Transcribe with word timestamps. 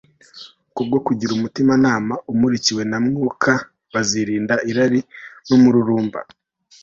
kubwo 0.75 0.97
kugira 1.05 1.31
umutimanama 1.37 2.15
umurikiwe 2.31 2.83
na 2.91 2.97
mwuka 3.05 3.51
bazirinda 3.93 4.53
irari 4.69 4.99
n'umururumba 5.47 6.19